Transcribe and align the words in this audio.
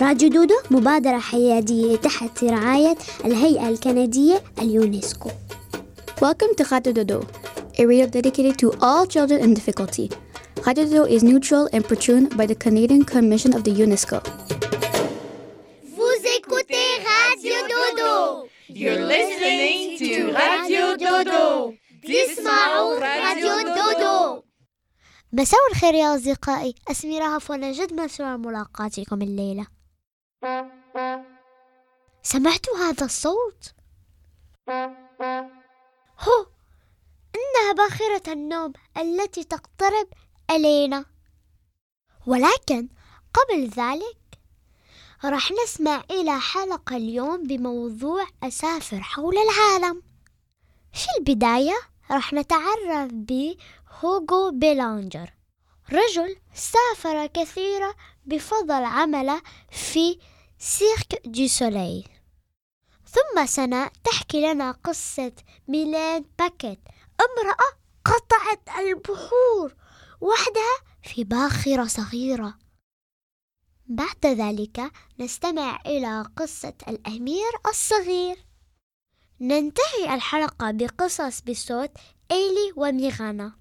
راديو 0.00 0.28
دودو 0.28 0.54
مبادرة 0.70 1.18
حيادية 1.18 1.96
تحت 1.96 2.44
رعاية 2.44 2.96
الهيئة 3.24 3.68
الكندية 3.68 4.42
اليونسكو 4.58 5.30
Welcome 6.22 6.54
to 6.54 6.64
Radio 6.70 6.92
Dodo, 6.92 7.18
a 7.80 7.84
radio 7.84 8.06
dedicated 8.06 8.56
to 8.62 8.70
all 8.80 9.04
children 9.06 9.40
in 9.44 9.54
difficulty. 9.54 10.08
Radio 10.66 10.84
Dodo 10.84 11.04
is 11.14 11.22
neutral 11.24 11.68
and 11.72 11.82
patroned 11.84 12.36
by 12.36 12.46
the 12.46 12.54
Canadian 12.64 13.02
Commission 13.04 13.52
of 13.56 13.62
the 13.64 13.72
UNESCO. 13.84 14.18
Vous 15.96 16.18
écoutez 16.36 16.88
Radio 17.08 17.56
Dodo. 17.72 18.12
You're 18.68 19.02
listening 19.14 19.98
to 19.98 20.10
Radio 20.42 20.96
Dodo. 20.96 21.74
تسمعوا 22.02 22.98
راديو 22.98 23.74
دودو 23.74 24.42
مساء 25.32 25.60
الخير 25.70 25.94
يا 25.94 26.14
أصدقائي 26.16 26.74
اسمي 26.90 27.18
رهف 27.18 27.50
وأنا 27.50 27.72
جد 27.72 27.92
مسرور 27.92 28.36
ملاقاتكم 28.36 29.22
الليلة 29.22 29.66
سمعتوا 32.22 32.76
هذا 32.78 33.04
الصوت؟ 33.04 33.74
هو 36.18 36.46
إنها 37.34 37.72
باخرة 37.76 38.32
النوم 38.32 38.72
التي 38.96 39.44
تقترب 39.44 40.08
إلينا 40.50 41.04
ولكن 42.26 42.88
قبل 43.34 43.68
ذلك 43.68 44.16
راح 45.24 45.52
نسمع 45.64 46.02
إلى 46.10 46.40
حلقة 46.40 46.96
اليوم 46.96 47.42
بموضوع 47.42 48.26
أسافر 48.42 49.00
حول 49.00 49.34
العالم 49.38 50.02
في 50.92 51.06
البداية 51.18 51.76
راح 52.10 52.32
نتعرف 52.32 53.10
بهوغو 53.12 54.50
بيلانجر 54.50 55.30
رجل 55.92 56.36
سافر 56.54 57.26
كثيرا 57.26 57.94
بفضل 58.26 58.84
عمله 58.84 59.42
في 59.70 60.18
سيرك 60.64 61.22
دي 61.24 61.48
سوليل. 61.48 62.08
ثم 63.06 63.46
سنة 63.46 63.90
تحكي 64.04 64.40
لنا 64.40 64.70
قصة 64.70 65.32
ميلان 65.68 66.24
باكيت. 66.38 66.78
امرأة 67.20 67.78
قطعت 68.04 68.78
البحور 68.78 69.74
وحدها 70.20 70.76
في 71.02 71.24
باخرة 71.24 71.84
صغيرة. 71.84 72.58
بعد 73.86 74.26
ذلك 74.26 74.92
نستمع 75.18 75.80
إلى 75.86 76.24
قصة 76.36 76.74
الأمير 76.88 77.50
الصغير. 77.68 78.46
ننتهي 79.40 80.14
الحلقة 80.14 80.70
بقصص 80.70 81.40
بصوت 81.40 81.90
إيلي 82.30 82.72
وميغانا. 82.76 83.52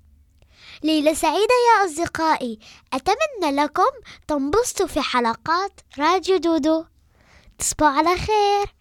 ليلة 0.84 1.14
سعيدة 1.14 1.56
يا 1.68 1.86
أصدقائي. 1.86 2.60
أتمنى 2.94 3.56
لكم 3.56 3.92
تنبسطوا 4.28 4.88
في 4.88 5.02
حلقات 5.02 5.82
راديو 6.00 6.38
دودو. 6.38 6.91
تصبحوا 7.62 7.90
على 7.98 8.18
خير. 8.18 8.81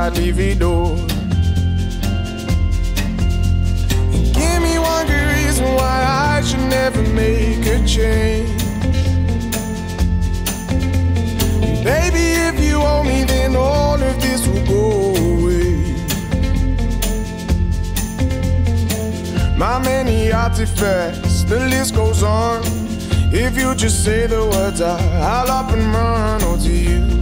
I'd 0.00 0.16
leave 0.16 0.38
it. 0.38 0.58
Give 4.38 4.62
me 4.62 4.78
one 4.78 5.06
good 5.08 5.28
reason 5.36 5.66
why 5.74 5.96
I 6.36 6.40
should 6.40 6.66
never 6.70 7.02
make 7.02 7.66
a 7.66 7.84
change. 7.84 8.62
Baby, 11.82 12.26
if 12.48 12.60
you 12.60 12.76
owe 12.76 13.02
me, 13.02 13.24
then 13.24 13.56
all 13.56 14.00
of 14.00 14.20
this 14.22 14.46
will 14.46 14.64
go 14.66 15.16
away. 15.16 15.96
My 19.56 19.80
many 19.80 20.30
artifacts, 20.30 21.42
the 21.42 21.58
list 21.58 21.96
goes 21.96 22.22
on. 22.22 22.62
If 23.32 23.58
you 23.58 23.74
just 23.74 24.04
say 24.04 24.28
the 24.28 24.46
words, 24.46 24.80
I, 24.80 24.96
I'll 25.18 25.50
up 25.50 25.72
and 25.72 25.92
run. 25.92 26.40
Oh, 26.44 26.56
to 26.56 26.72
you, 26.72 27.17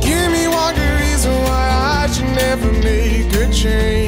Give 0.00 0.30
me 0.32 0.48
one 0.48 0.74
good 0.74 1.00
reason 1.02 1.34
why 1.44 1.68
I 2.00 2.06
should 2.10 2.32
never 2.34 2.72
make 2.72 3.34
a 3.34 3.52
change. 3.52 4.05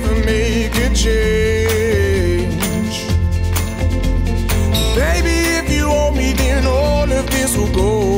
Never 0.00 0.14
make 0.24 0.76
a 0.76 0.94
change. 0.94 1.76
Baby, 4.94 5.36
if 5.58 5.72
you 5.72 5.86
owe 5.86 6.12
me, 6.12 6.32
then 6.34 6.66
all 6.66 7.10
of 7.10 7.28
this 7.30 7.56
will 7.56 7.72
go 7.72 8.17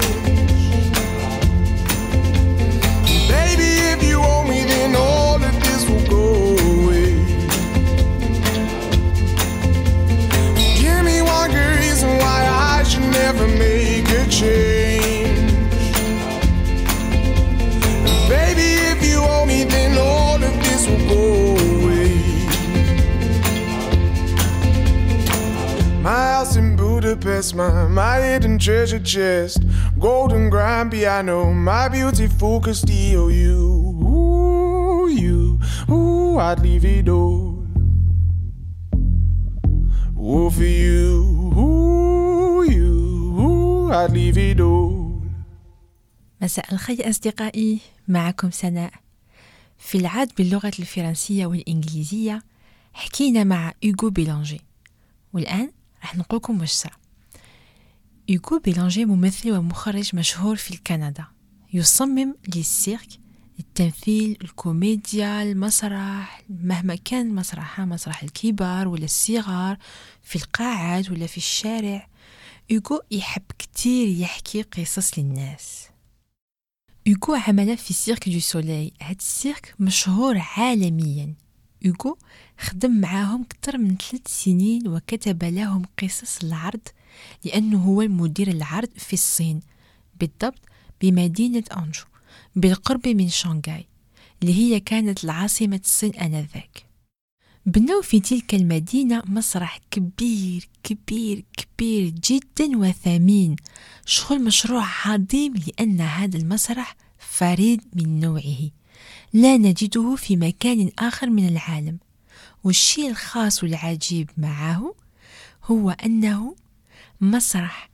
Budapest, 27.41 27.55
my, 27.55 27.87
my 27.87 28.21
hidden 28.21 28.59
treasure 28.59 28.99
chest. 28.99 29.63
Golden 29.99 30.49
grand 30.49 30.91
piano, 30.91 31.51
my 31.51 31.87
beauty 31.89 32.27
focused 32.27 32.85
EOU. 32.85 34.03
Ooh, 34.03 35.09
you, 35.09 35.59
ooh, 35.89 36.37
I'd 36.37 36.59
leave 36.59 36.85
it 36.85 37.09
all. 37.09 37.65
Ooh, 40.19 40.49
for 40.51 40.63
you, 40.63 41.51
ooh, 41.57 42.63
you, 42.63 42.93
ooh, 43.41 43.91
I'd 43.91 44.11
leave 44.11 44.37
it 44.37 44.59
all. 44.59 45.01
مساء 46.41 46.73
الخير 46.73 47.09
أصدقائي 47.09 47.79
معكم 48.07 48.51
سناء 48.51 48.93
في 49.79 49.97
العاد 49.97 50.31
باللغة 50.37 50.71
الفرنسية 50.79 51.45
والإنجليزية 51.45 52.43
حكينا 52.93 53.43
مع 53.43 53.73
إيغو 53.83 54.09
بيلانجي 54.09 54.61
والآن 55.33 55.71
راح 56.01 56.15
نقولكم 56.15 56.61
وش 56.61 56.69
صار 56.71 57.00
إيغو 58.29 58.59
بيلانجي 58.59 59.05
ممثل 59.05 59.51
ومخرج 59.51 60.15
مشهور 60.15 60.55
في 60.55 60.77
كندا 60.77 61.25
يصمم 61.73 62.35
للسيرك 62.55 63.07
التمثيل 63.59 64.37
الكوميديا 64.41 65.43
المسرح 65.43 66.43
مهما 66.49 66.95
كان 66.95 67.35
مسرحها 67.35 67.85
مسرح 67.85 68.23
الكبار 68.23 68.87
ولا 68.87 69.05
الصغار 69.05 69.77
في 70.23 70.35
القاعات 70.35 71.11
ولا 71.11 71.27
في 71.27 71.37
الشارع 71.37 72.07
إيغو 72.71 73.01
يحب 73.11 73.41
كتير 73.59 74.07
يحكي 74.07 74.61
قصص 74.61 75.19
للناس 75.19 75.87
إيغو 77.07 77.35
عمل 77.35 77.77
في 77.77 77.93
Cirque 77.93 78.29
du 78.29 78.39
Soleil 78.39 78.91
هاد 79.01 79.15
السيرك 79.19 79.75
مشهور 79.79 80.37
عالميا 80.37 81.33
إيغو 81.85 82.17
خدم 82.59 82.91
معاهم 82.91 83.41
أكثر 83.41 83.77
من 83.77 83.97
ثلاث 83.97 84.27
سنين 84.27 84.87
وكتب 84.87 85.43
لهم 85.43 85.81
قصص 86.03 86.43
العرض 86.43 86.87
لأنه 87.45 87.83
هو 87.83 88.01
المدير 88.01 88.47
العرض 88.47 88.89
في 88.97 89.13
الصين 89.13 89.59
بالضبط 90.19 90.59
بمدينة 91.01 91.63
أنجو 91.77 92.03
بالقرب 92.55 93.07
من 93.07 93.29
شانغاي 93.29 93.87
اللي 94.41 94.53
هي 94.53 94.79
كانت 94.79 95.23
العاصمة 95.23 95.81
الصين 95.83 96.15
آنذاك. 96.15 96.85
بنوا 97.65 98.01
في 98.01 98.19
تلك 98.19 98.55
المدينة 98.55 99.23
مسرح 99.25 99.79
كبير 99.91 100.69
كبير 100.83 101.43
كبير 101.57 102.09
جدا 102.09 102.77
وثمين. 102.77 103.55
شغل 104.05 104.43
مشروع 104.43 104.85
عظيم 105.05 105.53
لأن 105.53 106.01
هذا 106.01 106.37
المسرح 106.37 106.95
فريد 107.19 107.81
من 107.93 108.19
نوعه. 108.19 108.69
لا 109.33 109.57
نجده 109.57 110.15
في 110.15 110.37
مكان 110.37 110.91
آخر 110.99 111.29
من 111.29 111.47
العالم. 111.47 111.97
والشيء 112.63 113.09
الخاص 113.09 113.63
والعجيب 113.63 114.29
معه 114.37 114.95
هو 115.63 115.89
أنه 115.89 116.55
مسرح. 117.21 117.89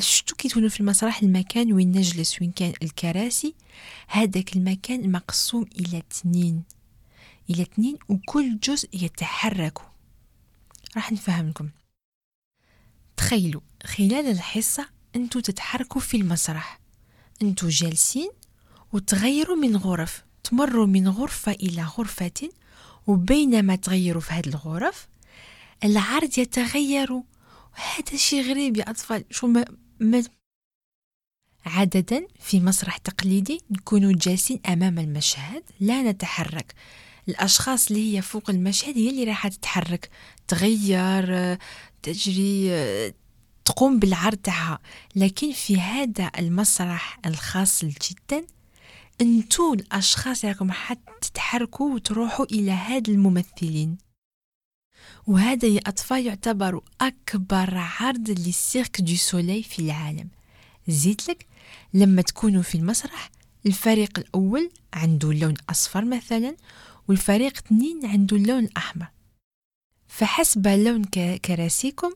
شتو 0.00 0.36
كيتولوا 0.36 0.68
في 0.68 0.80
المسرح 0.80 1.22
المكان 1.22 1.72
وين 1.72 1.92
نجلس 1.92 2.40
وين 2.40 2.52
كان 2.52 2.72
الكراسي. 2.82 3.54
هذاك 4.08 4.56
المكان 4.56 5.12
مقسوم 5.12 5.66
إلى 5.80 5.98
اثنين. 5.98 6.62
إلى 7.50 7.62
اثنين 7.62 7.98
وكل 8.08 8.58
جزء 8.58 8.88
يتحرك. 8.92 9.78
راح 10.96 11.12
نفهم 11.12 11.48
لكم 11.48 11.68
تخيلوا 13.16 13.60
خلال 13.84 14.26
الحصة 14.30 14.88
أنتوا 15.16 15.40
تتحركوا 15.40 16.00
في 16.00 16.16
المسرح. 16.16 16.80
أنتوا 17.42 17.68
جالسين 17.70 18.30
وتغيروا 18.92 19.56
من 19.56 19.76
غرف. 19.76 20.24
تمروا 20.44 20.86
من 20.86 21.08
غرفة 21.08 21.52
إلى 21.52 21.82
غرفة 21.82 22.50
وبينما 23.06 23.76
تغيروا 23.76 24.20
في 24.20 24.32
هذه 24.32 24.46
الغرف 24.46 25.08
العرض 25.84 26.38
يتغير 26.38 27.22
وهذا 27.74 28.16
شيء 28.16 28.50
غريب 28.50 28.76
يا 28.76 28.90
أطفال. 28.90 29.24
شو 29.30 29.46
ما, 29.46 29.64
ما 30.00 30.24
عادة 31.66 32.28
في 32.40 32.60
مسرح 32.60 32.96
تقليدي 32.96 33.60
نكون 33.70 34.12
جالسين 34.12 34.60
أمام 34.68 34.98
المشهد 34.98 35.62
لا 35.80 36.02
نتحرك. 36.02 36.74
الأشخاص 37.28 37.90
اللي 37.90 38.16
هي 38.16 38.22
فوق 38.22 38.50
المشهد 38.50 38.98
هي 38.98 39.08
اللي 39.10 39.24
راح 39.24 39.48
تتحرك. 39.48 40.10
تغير 40.48 41.58
تجري 42.02 42.70
تقوم 43.64 43.98
بالعرض 43.98 44.36
تاعها. 44.36 44.78
لكن 45.16 45.52
في 45.52 45.80
هذا 45.80 46.30
المسرح 46.38 47.18
الخاص 47.26 47.84
جدا 47.84 48.46
أنتو 49.20 49.74
الأشخاص 49.74 50.44
راكم 50.44 50.72
حتتحركوا 50.72 51.94
وتروحوا 51.94 52.44
إلى 52.44 52.70
هاد 52.70 53.08
الممثلين. 53.08 54.03
وهذا 55.26 55.68
يا 55.68 55.80
اطفال 55.86 56.26
يعتبر 56.26 56.80
أكبر 57.00 57.78
عرض 57.78 58.30
للسيرك 58.30 59.00
دو 59.00 59.14
سولي 59.14 59.62
في 59.62 59.78
العالم. 59.78 60.28
زيت 60.88 61.28
لك 61.28 61.46
لما 61.94 62.22
تكونوا 62.22 62.62
في 62.62 62.74
المسرح 62.74 63.30
الفريق 63.66 64.18
الأول 64.18 64.70
عنده 64.92 65.32
لون 65.32 65.54
أصفر 65.70 66.04
مثلا 66.04 66.56
والفريق 67.08 67.52
اثنين 67.58 68.06
عنده 68.06 68.36
اللون 68.36 68.64
الاحمر 68.64 69.06
فحسب 70.08 70.66
لون 70.66 71.04
كراسيكم 71.44 72.12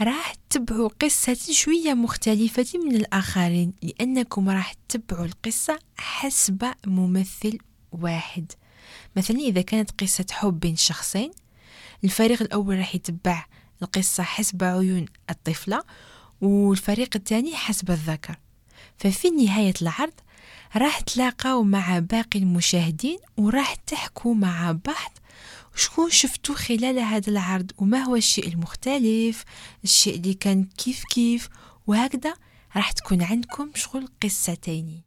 راح 0.00 0.34
تتبعوا 0.34 0.88
قصة 0.88 1.38
شوية 1.50 1.94
مختلفة 1.94 2.66
من 2.74 2.96
الآخرين 2.96 3.72
لأنكم 3.82 4.50
راح 4.50 4.72
تتبعوا 4.72 5.26
القصة 5.26 5.78
حسب 5.96 6.72
ممثل 6.86 7.58
واحد. 7.92 8.52
مثلا 9.16 9.38
إذا 9.38 9.60
كانت 9.60 9.90
قصة 10.00 10.26
حب 10.30 10.60
بين 10.60 10.76
شخصين 10.76 11.30
الفريق 12.04 12.42
الأول 12.42 12.78
راح 12.78 12.94
يتبع 12.94 13.44
القصة 13.82 14.22
حسب 14.22 14.64
عيون 14.64 15.06
الطفلة 15.30 15.82
والفريق 16.40 17.16
الثاني 17.16 17.56
حسب 17.56 17.90
الذكر 17.90 18.36
ففي 18.96 19.30
نهاية 19.30 19.74
العرض 19.82 20.12
راح 20.76 21.00
تلاقاو 21.00 21.62
مع 21.62 21.98
باقي 21.98 22.38
المشاهدين 22.38 23.18
وراح 23.36 23.74
تحكوا 23.74 24.34
مع 24.34 24.72
بعض 24.72 25.18
شكون 25.76 26.10
شفتو 26.10 26.54
خلال 26.54 26.98
هذا 26.98 27.30
العرض 27.30 27.72
وما 27.78 27.98
هو 27.98 28.16
الشيء 28.16 28.48
المختلف 28.48 29.44
الشيء 29.84 30.14
اللي 30.14 30.34
كان 30.34 30.64
كيف 30.64 31.04
كيف 31.04 31.48
وهكذا 31.86 32.34
راح 32.76 32.92
تكون 32.92 33.22
عندكم 33.22 33.70
شغل 33.74 34.08
قصتين 34.22 35.02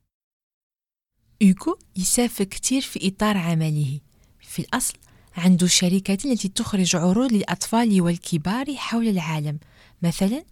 يوكو 1.42 1.78
يسافر 1.96 2.44
كتير 2.44 2.82
في 2.82 3.08
إطار 3.08 3.38
عمله. 3.38 4.00
في 4.42 4.60
الأصل 4.60 4.94
عنده 5.38 5.68
شركات 5.68 6.26
التي 6.26 6.48
تخرج 6.48 6.96
عروض 6.96 7.34
للأطفال 7.34 8.02
والكبار 8.02 8.76
حول 8.76 9.08
العالم. 9.08 9.60
مثلا 10.02 10.44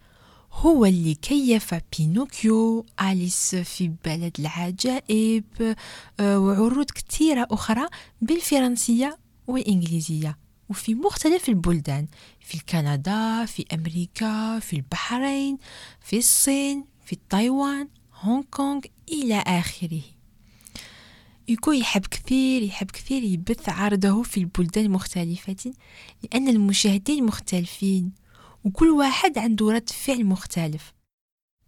هو 0.53 0.85
اللي 0.85 1.15
كيف 1.15 1.75
بينوكيو 1.97 2.85
أليس 3.01 3.55
في 3.55 3.91
بلد 4.05 4.35
العجائب 4.39 5.75
آه، 6.19 6.39
وعروض 6.39 6.85
كثيرة 6.91 7.47
أخرى 7.51 7.87
بالفرنسية 8.21 9.17
والإنجليزية. 9.47 10.37
وفي 10.69 10.95
مختلف 10.95 11.49
البلدان 11.49 12.07
في 12.39 12.59
كندا 12.69 13.45
في 13.45 13.65
أمريكا 13.73 14.59
في 14.59 14.75
البحرين 14.75 15.57
في 16.01 16.17
الصين 16.17 16.85
في 17.05 17.17
تايوان 17.29 17.87
هونغ 18.21 18.43
كونغ 18.51 18.81
إلى 19.11 19.43
آخره. 19.47 20.01
يكون 21.47 21.75
يحب 21.75 22.05
كثير 22.05 22.61
يحب 22.61 22.91
كثير 22.91 23.23
يبث 23.23 23.69
عرضه 23.69 24.23
في 24.23 24.37
البلدان 24.37 24.85
المختلفة 24.85 25.73
لأن 26.23 26.47
المشاهدين 26.47 27.25
مختلفين 27.25 28.11
وكل 28.63 28.89
واحد 28.89 29.37
عنده 29.37 29.71
رد 29.71 29.89
فعل 29.89 30.25
مختلف. 30.25 30.93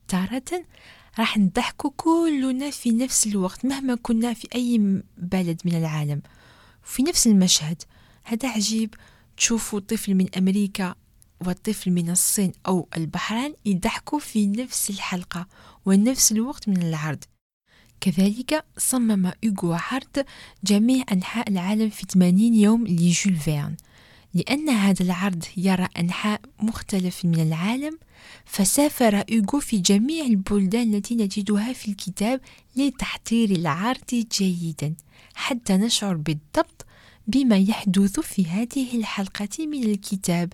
تارة 0.08 0.66
راح 1.20 1.38
نضحكوا 1.38 1.92
كلنا 1.98 2.70
في 2.70 2.92
نفس 2.92 3.28
الوقت 3.28 3.66
مهما 3.66 3.96
كنا 3.96 4.34
في 4.34 4.48
أي 4.56 5.02
بلد 5.18 5.62
من 5.66 5.76
العالم. 5.76 6.22
في 6.84 7.04
نفس 7.04 7.28
المشهد 7.28 7.82
هذا 8.24 8.50
عجيب. 8.50 8.96
تشوفوا 9.38 9.80
طفل 9.80 10.16
من 10.16 10.36
أمريكا 10.38 10.96
وطفل 11.48 11.92
من 11.92 12.10
الصين 12.10 12.52
أو 12.68 12.88
البحرين 12.98 13.54
يضحكوا 13.66 14.20
في 14.20 14.48
نفس 14.48 14.90
الحلقة 14.90 15.48
ونفس 15.86 16.32
الوقت 16.32 16.70
من 16.70 16.82
العرض. 16.82 17.24
كذلك 18.04 18.66
صمم 18.78 19.32
إيغو 19.44 19.74
عرض 19.74 20.26
جميع 20.64 21.04
أنحاء 21.12 21.50
العالم 21.50 21.90
في 21.90 22.06
80 22.14 22.54
يوم 22.54 22.88
لجول 22.88 23.36
فيرن. 23.36 23.76
لأن 24.34 24.70
هذا 24.70 25.04
العرض 25.06 25.44
يرى 25.58 25.88
أنحاء 26.00 26.42
مختلف 26.60 27.26
من 27.26 27.40
العالم 27.40 27.98
فسافر 28.46 29.24
إيغو 29.32 29.60
في 29.60 29.78
جميع 29.78 30.26
البلدان 30.26 30.94
التي 30.94 31.16
نجدها 31.16 31.74
في 31.74 31.92
الكتاب 31.92 32.42
لتحضير 32.76 33.52
العرض 33.52 34.26
جيدا 34.32 34.96
حتى 35.36 35.74
نشعر 35.74 36.16
بالضبط 36.16 36.86
بما 37.28 37.58
يحدث 37.58 38.20
في 38.20 38.46
هذه 38.46 38.98
الحلقة 38.98 39.68
من 39.68 39.84
الكتاب. 39.84 40.54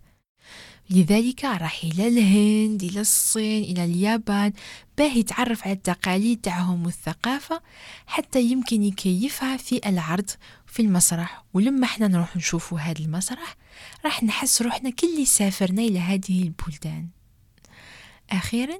لذلك 0.89 1.43
راح 1.45 1.83
إلى 1.83 2.07
الهند 2.07 2.83
إلى 2.83 3.01
الصين 3.01 3.63
إلى 3.63 3.85
اليابان. 3.85 4.53
باه 4.97 5.13
يتعرف 5.13 5.63
على 5.63 5.73
التقاليد 5.73 6.41
تاعهم 6.41 6.85
والثقافة 6.85 7.61
حتى 8.07 8.41
يمكن 8.41 8.83
يكيفها 8.83 9.57
في 9.57 9.89
العرض 9.89 10.29
في 10.65 10.81
المسرح. 10.81 11.43
ولما 11.53 11.85
إحنا 11.85 12.07
نروح 12.07 12.37
نشوفوا 12.37 12.79
هذا 12.79 12.99
المسرح 12.99 13.55
راح 14.05 14.23
نحس 14.23 14.61
روحنا 14.61 14.89
كل 14.89 15.27
سافرنا 15.27 15.81
إلى 15.81 15.99
هذه 15.99 16.43
البلدان. 16.43 17.07
أخيرا 18.31 18.79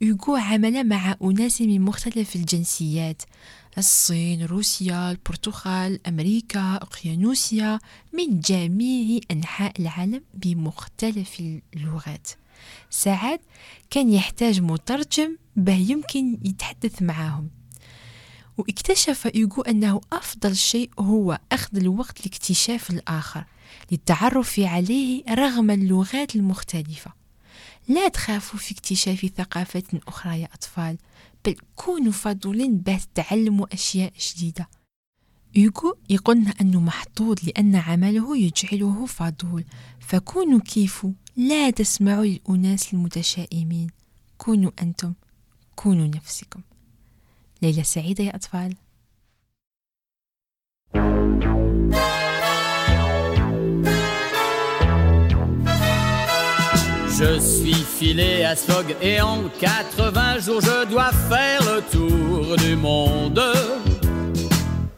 يوغو 0.00 0.36
عمل 0.36 0.88
مع 0.88 1.16
أناس 1.22 1.60
من 1.60 1.80
مختلف 1.80 2.36
الجنسيات. 2.36 3.22
الصين، 3.78 4.44
روسيا، 4.44 5.10
البرتغال، 5.10 6.06
أمريكا، 6.06 6.74
أوقيانوسيا 6.74 7.78
من 8.12 8.40
جميع 8.40 9.20
أنحاء 9.30 9.72
العالم 9.80 10.22
بمختلف 10.34 11.40
اللغات. 11.74 12.28
ساعات 12.90 13.40
كان 13.90 14.12
يحتاج 14.12 14.60
مترجم 14.60 15.36
به 15.56 15.74
يمكن 15.74 16.38
يتحدث 16.44 17.02
معهم. 17.02 17.50
واكتشف 18.58 19.26
إيغو 19.26 19.62
أنه 19.62 20.00
أفضل 20.12 20.56
شيء 20.56 20.90
هو 20.98 21.38
أخذ 21.52 21.76
الوقت 21.76 22.26
لاكتشاف 22.26 22.90
الآخر 22.90 23.44
للتعرف 23.92 24.60
عليه 24.60 25.24
رغم 25.28 25.70
اللغات 25.70 26.36
المختلفة. 26.36 27.12
لا 27.88 28.08
تخافوا 28.08 28.58
في 28.58 28.74
اكتشاف 28.74 29.26
ثقافة 29.36 30.00
أخرى 30.08 30.40
يا 30.40 30.48
أطفال. 30.54 30.98
بل 31.46 31.56
كونوا 31.76 32.12
فضولين 32.12 32.78
باه 32.78 33.00
تتعلموا 33.14 33.74
أشياء 33.74 34.12
جديدة. 34.20 34.68
يوغو 35.54 35.98
يقولنا 36.10 36.54
أنه 36.60 36.80
محظوظ 36.80 37.38
لأن 37.44 37.76
عمله 37.76 38.38
يجعله 38.38 39.06
فضول 39.06 39.64
فكونوا 40.00 40.60
كيفو 40.60 41.12
لا 41.36 41.70
تسمعوا 41.70 42.24
للأناس 42.24 42.94
المتشائمين. 42.94 43.90
كونوا 44.38 44.70
أنتم 44.82 45.12
كونوا 45.76 46.06
نفسكم. 46.06 46.60
ليلة 47.62 47.82
سعيدة 47.82 48.24
يا 48.24 48.36
أطفال. 48.36 48.76
Je 57.18 57.40
suis 57.40 57.72
filé 57.72 58.44
à 58.44 58.54
Sfog 58.54 58.94
et 59.00 59.22
en 59.22 59.44
80 59.58 60.38
jours 60.40 60.60
je 60.60 60.84
dois 60.90 61.10
faire 61.30 61.60
le 61.62 61.80
tour 61.90 62.56
du 62.58 62.76
monde. 62.76 63.40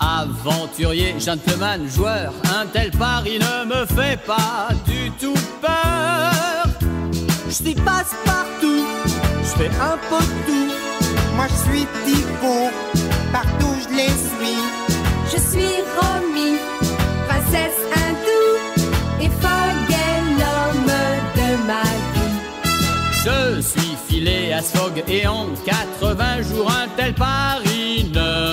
Aventurier, 0.01 1.15
gentleman, 1.21 1.89
joueur, 1.89 2.33
un 2.59 2.67
tel 2.67 2.91
pari 2.91 3.39
ne 3.39 3.67
me 3.67 3.87
fait 3.87 4.19
pas 4.27 4.71
du 4.85 5.13
tout 5.13 5.39
peur. 5.63 6.67
Je 7.47 7.53
suis 7.53 7.75
passe-partout, 7.75 8.85
je 9.43 9.63
fais 9.63 9.71
un 9.81 9.97
peu 10.11 10.25
tout. 10.47 10.73
Moi 11.37 11.47
je 11.49 11.71
suis 11.71 11.87
partout 13.33 13.75
je 13.83 13.97
les 13.97 14.09
suis. 14.09 14.59
Je 15.33 15.39
suis 15.39 15.75
Romy, 15.97 16.59
princesse 17.29 17.88
Je 23.28 23.61
suis 23.61 23.97
filé 24.08 24.52
à 24.52 24.62
Sfog 24.62 25.04
et 25.06 25.26
en 25.26 25.49
80 25.66 26.42
jours 26.42 26.70
un 26.70 26.88
tel 26.97 27.12
pari 27.12 28.11
ne 28.14 28.48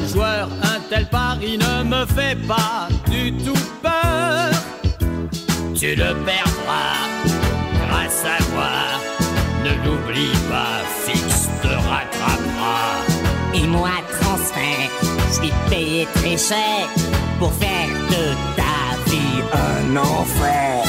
joueur, 0.00 0.48
un 0.62 0.80
tel 0.90 1.06
pari 1.06 1.58
ne 1.58 1.84
me 1.84 2.06
fait 2.06 2.36
pas 2.46 2.88
du 3.10 3.32
tout 3.32 3.64
peur. 3.82 4.50
Tu 5.74 5.94
le 5.94 6.14
perdras 6.24 7.04
grâce 7.86 8.24
à 8.24 8.42
moi. 8.52 8.74
Ne 9.64 9.70
l'oublie 9.84 10.36
pas, 10.50 10.80
fixe 11.04 11.48
te 11.62 11.68
rattrapera. 11.68 13.04
Et 13.54 13.66
moi, 13.66 13.90
transfert, 14.20 14.90
je 15.28 15.34
suis 15.34 15.52
payé 15.70 16.06
très 16.14 16.36
cher 16.36 16.88
pour 17.38 17.52
faire 17.52 17.88
de 18.10 18.34
ta 18.56 19.10
vie 19.10 19.42
un 19.52 19.96
enfer. 19.96 20.84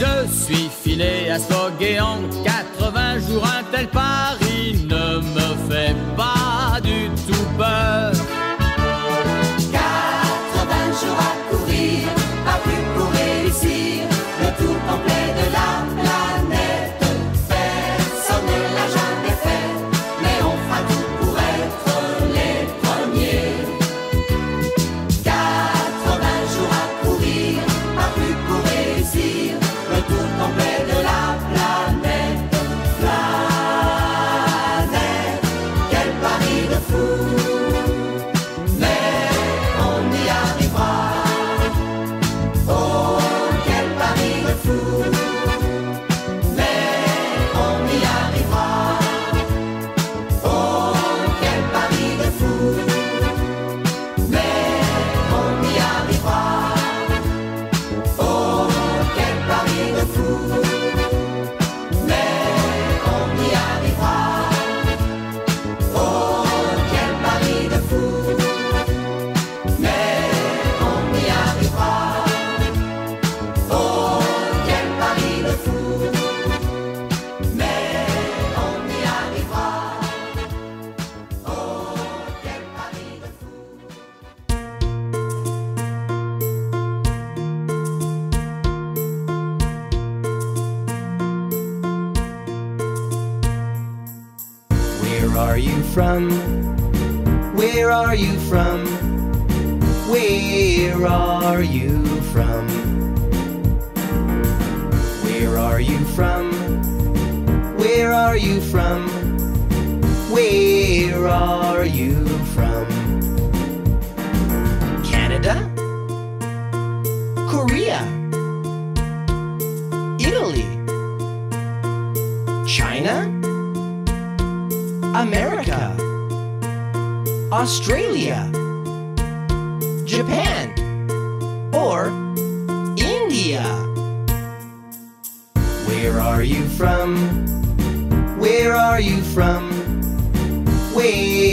Je 0.00 0.44
suis 0.44 0.70
filé 0.82 1.30
à 1.30 1.38
Sfog 1.38 1.80
et 1.80 2.00
en 2.00 2.18
80 2.44 3.18
jours 3.28 3.46
un 3.46 3.62
tel 3.70 3.86
pari 3.88 4.86
ne 4.88 5.18
me 5.18 5.70
fait 5.70 5.94
pas 6.16 6.80
du 6.82 7.08
tout 7.26 7.46
peur. 7.58 8.19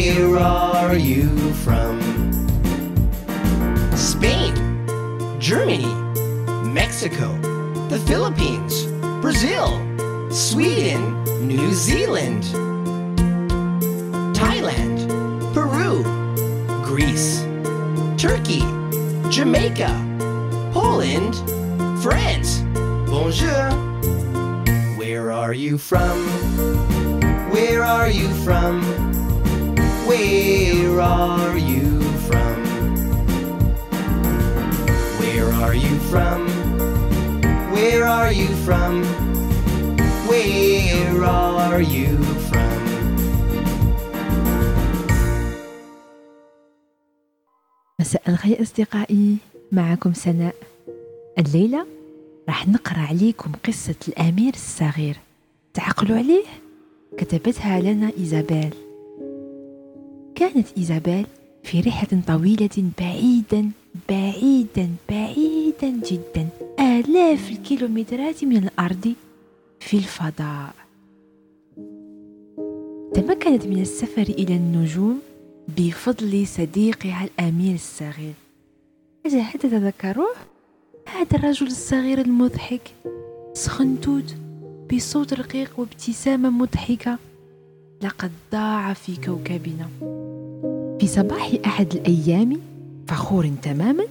Where 0.08 0.40
are 0.40 0.96
you 0.96 1.28
from? 1.66 2.00
Spain, 3.94 4.56
Germany, 5.38 5.94
Mexico, 6.64 7.38
the 7.90 8.00
Philippines, 8.08 8.86
Brazil, 9.22 9.68
Sweden, 10.32 11.26
New 11.46 11.74
Zealand. 11.74 12.44
Thailand, 14.34 14.98
Peru, 15.54 16.04
Greece, 16.86 17.42
Turkey, 18.16 18.62
Jamaica, 19.30 19.92
Poland, 20.72 21.36
France. 22.02 22.62
Bonjour. 23.10 23.72
Where 24.98 25.34
are 25.34 25.54
you 25.54 25.78
from? 25.78 26.18
Where 27.52 27.84
are 27.84 28.10
you 28.10 28.30
from? 28.46 29.17
Where 30.08 31.02
are 31.02 31.58
you 31.58 32.02
from? 32.28 32.58
Where 35.20 35.48
are 35.64 35.76
you 35.76 35.96
from? 36.12 36.42
Where 37.74 38.04
are 38.06 38.32
you 38.32 38.48
from? 38.66 38.94
Where 40.30 41.24
are 41.26 41.82
you 41.82 42.18
from? 42.50 42.78
مساء 48.00 48.30
الخير 48.30 48.62
أصدقائي 48.62 49.38
معكم 49.72 50.14
سناء 50.14 50.56
الليلة 51.40 51.88
راح 52.48 52.68
نقرأ 52.68 53.00
عليكم 53.00 53.52
قصة 53.68 53.96
الأمير 54.08 54.54
الصغير 54.54 55.18
تعقلوا 55.74 56.18
عليه 56.18 56.44
كتبتها 57.18 57.80
لنا 57.80 58.12
إيزابيل 58.20 58.87
كانت 60.38 60.68
إيزابيل 60.78 61.26
في 61.64 61.80
رحلة 61.82 62.22
طويلة 62.28 62.92
بعيدا 63.00 63.72
بعيدا 64.10 64.90
بعيدا 65.10 65.90
جدا. 65.90 66.48
آلاف 66.80 67.52
الكيلومترات 67.52 68.44
من 68.44 68.58
الأرض 68.58 69.14
في 69.80 69.98
الفضاء. 69.98 70.74
تمكنت 73.14 73.66
من 73.66 73.82
السفر 73.82 74.22
إلى 74.22 74.56
النجوم 74.56 75.20
بفضل 75.78 76.48
صديقها 76.48 77.24
الأمير 77.26 77.76
الصغير. 77.76 78.34
أجل 79.26 79.40
هل 79.40 79.60
تتذكروه؟ 79.60 80.36
هذا 81.08 81.38
الرجل 81.38 81.68
الصغير 81.68 82.22
المضحك 82.22 82.92
سخنتوت 83.54 84.36
بصوت 84.94 85.34
رقيق 85.34 85.80
وابتسامة 85.80 86.50
مضحكة. 86.50 87.18
لقد 88.04 88.32
ضاع 88.52 88.94
في 88.94 89.16
كوكبنا. 89.16 89.88
في 91.00 91.08
صباح 91.08 91.54
أحد 91.66 91.94
الأيام 91.94 92.60
فخور 93.08 93.52
تماما 93.62 94.04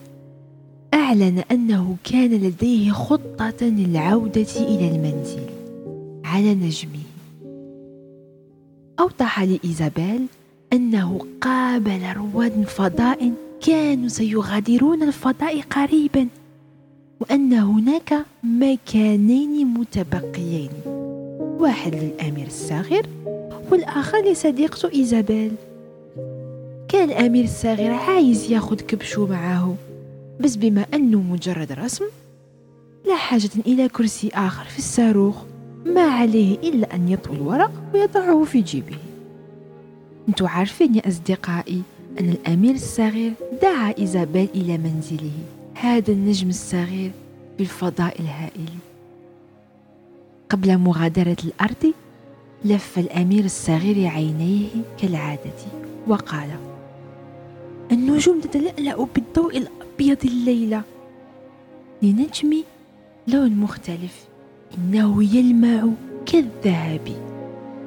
أعلن 0.95 1.43
أنه 1.51 1.97
كان 2.05 2.31
لديه 2.31 2.93
خطة 2.93 3.63
للعودة 3.63 4.47
إلى 4.57 4.89
المنزل 4.89 5.47
على 6.25 6.55
نجمه. 6.55 7.07
أوضح 9.01 9.43
لإيزابيل 9.43 10.27
أنه 10.73 11.19
قابل 11.41 12.01
رواد 12.17 12.63
فضاء 12.63 13.33
كانوا 13.67 14.09
سيغادرون 14.09 15.03
الفضاء 15.03 15.61
قريبا 15.61 16.29
وأن 17.21 17.53
هناك 17.53 18.15
مكانين 18.43 19.67
متبقيين. 19.67 20.71
واحد 21.61 21.95
للأمير 21.95 22.47
الصغير 22.47 23.07
والآخر 23.71 24.31
لصديقته 24.31 24.93
إيزابيل. 24.95 25.53
كان 26.89 27.11
الأمير 27.11 27.45
الصغير 27.45 27.93
عايز 27.93 28.53
ياخد 28.53 28.81
كبشو 28.81 29.27
معاه 29.27 29.75
بس 30.41 30.57
بما 30.57 30.87
أنه 30.95 31.21
مجرد 31.21 31.73
رسم 31.73 32.05
لا 33.07 33.17
حاجة 33.17 33.51
إلى 33.67 33.89
كرسي 33.89 34.31
آخر 34.35 34.65
في 34.65 34.79
الصاروخ 34.79 35.37
ما 35.87 36.01
عليه 36.01 36.59
إلا 36.59 36.95
أن 36.95 37.09
يطوي 37.09 37.37
الورق 37.37 37.71
ويضعه 37.95 38.45
في 38.45 38.61
جيبه. 38.61 38.97
أنتم 40.29 40.47
عارفين 40.47 40.95
يا 40.95 41.09
أصدقائي 41.09 41.83
أن 42.21 42.29
الأمير 42.31 42.75
الصغير 42.75 43.33
دعا 43.63 43.95
إيزابيل 43.99 44.49
إلى 44.55 44.79
منزله 44.79 45.33
هذا 45.75 46.13
النجم 46.13 46.49
الصغير 46.49 47.11
في 47.57 47.63
الفضاء 47.63 48.21
الهائل. 48.21 48.69
قبل 50.51 50.79
مغادرة 50.79 51.37
الأرض 51.45 51.93
لف 52.65 52.99
الأمير 52.99 53.45
الصغير 53.45 54.07
عينيه 54.07 54.69
كالعادة 54.99 55.59
وقال 56.07 56.49
النجوم 57.93 58.41
تتلألأ 58.41 59.07
بالضوء 59.15 59.59
الأبيض 59.59 60.25
الليلة. 60.25 60.83
لنجمي 62.03 62.65
لون 63.29 63.57
مختلف 63.57 64.25
إنه 64.79 65.37
يلمع 65.37 65.89
كالذهب. 66.27 67.17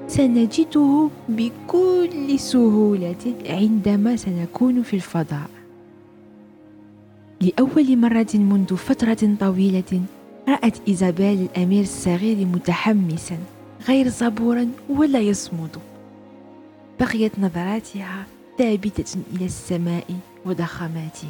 سنجده 0.07 1.09
بكل 1.29 2.39
سهولة 2.39 3.33
عندما 3.45 4.15
سنكون 4.15 4.83
في 4.83 4.95
الفضاء. 4.95 5.49
لأول 7.41 7.97
مرة 7.97 8.27
منذ 8.33 8.75
فترة 8.75 9.35
طويلة 9.39 10.01
رأت 10.49 10.77
إيزابيل 10.87 11.47
الأمير 11.55 11.83
الصغير 11.83 12.45
متحمسا. 12.45 13.37
غير 13.87 14.09
صبورا 14.09 14.71
ولا 14.89 15.19
يصمد. 15.19 15.77
بقيت 16.99 17.39
نظراتها 17.39 18.25
ثابتة 18.57 19.19
إلى 19.35 19.45
السماء 19.45 20.05
وضخاماته. 20.45 21.27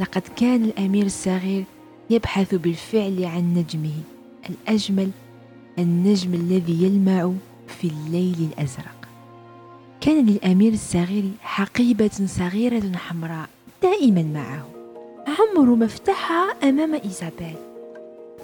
لقد 0.00 0.22
كان 0.36 0.64
الأمير 0.64 1.06
الصغير 1.06 1.64
يبحث 2.10 2.54
بالفعل 2.54 3.24
عن 3.24 3.54
نجمه 3.54 4.02
الأجمل 4.50 5.10
النجم 5.78 6.34
الذي 6.34 6.84
يلمع 6.84 7.32
في 7.66 7.88
الليل 7.88 8.48
الأزرق. 8.52 9.08
كان 10.00 10.26
للأمير 10.26 10.72
الصغير 10.72 11.30
حقيبة 11.40 12.10
صغيرة 12.26 12.96
حمراء 12.96 13.48
دائما 13.82 14.22
معه. 14.22 14.66
عمر 15.28 15.74
ما 15.74 15.84
افتحها 15.84 16.68
أمام 16.68 16.94
إيزابيل. 16.94 17.56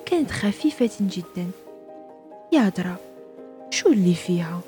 كانت 0.06 0.30
خفيفة 0.30 0.90
جدا. 1.00 1.46
يا 2.54 2.68
ترى 2.68 2.96
شو 3.70 3.88
اللي 3.88 4.14
فيها؟ 4.14 4.60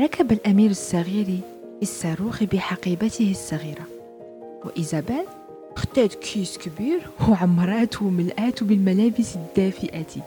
ركب 0.00 0.32
الأمير 0.32 0.70
الصغير 0.70 1.38
الصاروخ 1.82 2.42
بحقيبته 2.42 3.30
الصغيرة. 3.30 3.86
وإيزابيل 4.64 5.24
اختارت 5.76 6.14
كيس 6.14 6.58
كبير 6.58 7.00
وعمراته 7.28 8.06
وملآته 8.06 8.66
بالملابس 8.66 9.36
الدافئة. 9.36 10.22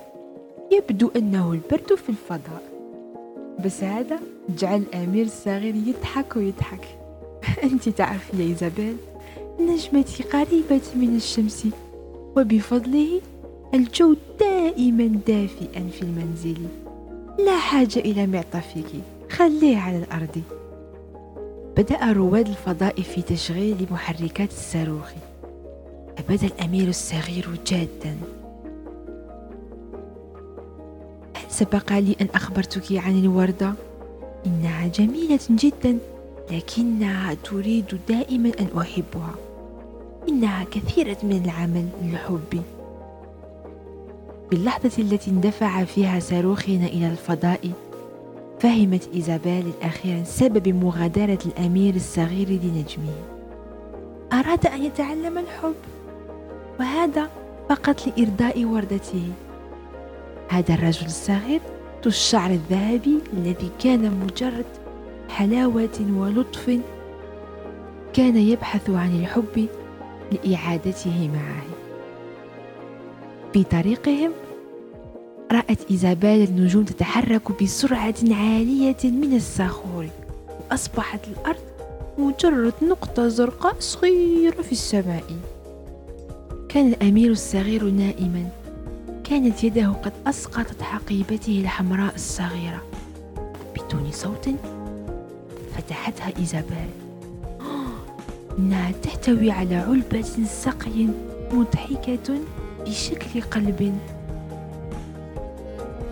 يبدو 0.71 1.12
أنه 1.15 1.54
البرد 1.54 1.95
في 1.95 2.10
الفضاء. 2.10 2.63
بس 3.65 3.84
هذا 3.84 4.19
جعل 4.50 4.82
الأمير 4.82 5.26
الصغير 5.26 5.76
يضحك 5.76 6.36
ويضحك. 6.36 6.88
أنت 7.71 7.89
تعرف 7.89 8.34
يا 8.34 8.43
إيزابيل 8.43 8.97
نجمتي 9.60 10.23
قريبة 10.23 10.82
من 10.95 11.15
الشمس 11.15 11.67
وبفضله 12.36 13.21
الجو 13.73 14.15
دائما 14.39 15.19
دافئا 15.27 15.89
في 15.91 16.01
المنزل. 16.01 16.58
لا 17.45 17.60
حاجة 17.60 17.99
إلى 17.99 18.27
معطفك. 18.27 18.86
خليه 19.32 19.77
على 19.77 19.97
الأرض. 19.97 20.41
بدأ 21.77 22.13
رواد 22.13 22.47
الفضاء 22.47 23.01
في 23.01 23.21
تشغيل 23.21 23.88
محركات 23.91 24.49
الصاروخ. 24.49 25.12
فبدا 26.17 26.47
الأمير 26.47 26.88
الصغير 26.88 27.49
جادا. 27.67 28.17
هل 31.36 31.51
سبق 31.51 31.93
لي 31.93 32.15
أن 32.21 32.27
أخبرتك 32.36 32.91
عن 32.91 33.19
الوردة؟ 33.19 33.73
إنها 34.45 34.88
جميلة 34.88 35.39
جدا 35.49 35.97
لكنها 36.51 37.34
تريد 37.34 37.99
دائما 38.10 38.51
أن 38.60 38.67
أحبها. 38.77 39.36
إنها 40.30 40.63
كثيرة 40.63 41.17
من 41.23 41.41
العمل 41.45 41.89
للحب 42.03 42.63
باللحظة 44.51 44.91
التي 45.03 45.31
اندفع 45.31 45.83
فيها 45.83 46.19
صاروخنا 46.19 46.86
إلى 46.86 47.07
الفضاء 47.12 47.71
فهمت 48.60 49.10
إيزابيل 49.13 49.71
أخيرا 49.81 50.23
سبب 50.23 50.67
مغادرة 50.67 51.39
الأمير 51.45 51.95
الصغير 51.95 52.49
لنجمه. 52.49 53.13
أراد 54.33 54.65
أن 54.65 54.83
يتعلم 54.83 55.38
الحب 55.38 55.75
وهذا 56.79 57.29
فقط 57.69 58.07
لإرضاء 58.07 58.65
وردته. 58.65 59.27
هذا 60.49 60.73
الرجل 60.73 61.05
الصغير 61.05 61.62
ذو 62.03 62.07
الشعر 62.07 62.49
الذهبي 62.49 63.19
الذي 63.33 63.69
كان 63.83 64.19
مجرد 64.19 64.65
حلاوة 65.29 65.99
ولطف 66.17 66.79
كان 68.13 68.38
يبحث 68.38 68.89
عن 68.89 69.19
الحب 69.19 69.67
لإعادته 70.31 71.29
معه. 71.33 71.76
في 73.57 73.63
طريقهم 73.63 74.31
رأت 75.51 75.91
إيزابيل 75.91 76.43
النجوم 76.43 76.83
تتحرك 76.83 77.63
بسرعة 77.63 78.15
عالية 78.31 78.97
من 79.03 79.35
الصخور. 79.35 80.07
وأصبحت 80.71 81.19
الأرض 81.27 81.61
مجرد 82.17 82.73
نقطة 82.81 83.27
زرقاء 83.27 83.75
صغيرة 83.79 84.61
في 84.61 84.71
السماء. 84.71 85.23
كان 86.69 86.87
الأمير 86.87 87.31
الصغير 87.31 87.83
نائما. 87.83 88.49
كانت 89.23 89.63
يده 89.63 89.87
قد 89.87 90.13
أسقطت 90.27 90.81
حقيبته 90.81 91.59
الحمراء 91.61 92.15
الصغيرة. 92.15 92.83
بدون 93.75 94.11
صوت 94.11 94.49
فتحتها 95.77 96.33
إيزابيل. 96.39 96.89
إنها 98.59 98.91
تحتوي 98.91 99.51
على 99.51 99.75
علبة 99.75 100.45
سقي 100.45 101.07
مضحكة. 101.51 102.39
بشكل 102.88 103.41
قلب. 103.41 103.97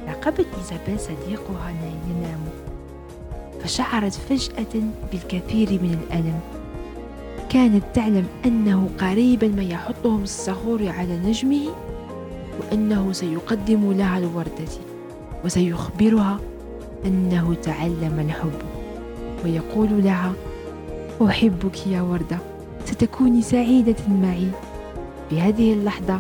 راقبت 0.08 0.46
إيزابيل 0.58 1.00
صديقها 1.00 1.70
ينام 2.10 2.40
فشعرت 3.64 4.14
فجأة 4.14 4.82
بالكثير 5.12 5.72
من 5.72 5.98
الألم. 6.02 6.40
كانت 7.50 7.84
تعلم 7.94 8.26
أنه 8.46 8.90
قريبا 9.00 9.48
ما 9.48 9.64
يحطهم 9.64 10.24
الصخور 10.24 10.90
على 10.90 11.18
نجمه 11.18 11.68
وأنه 12.60 13.12
سيقدم 13.12 13.92
لها 13.92 14.18
الوردة 14.18 14.72
وسيخبرها 15.46 16.40
أنه 17.06 17.56
تعلم 17.64 18.20
الحب. 18.20 18.60
ويقول 19.46 20.04
لها 20.04 20.34
أحبك 21.22 21.88
يا 21.88 22.02
وردة 22.02 22.38
ستكوني 22.86 23.42
سعيدة 23.42 23.96
معي. 24.22 24.48
في 25.30 25.42
هذه 25.42 25.74
اللحظة 25.74 26.20